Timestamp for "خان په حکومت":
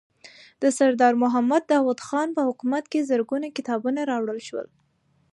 2.07-2.83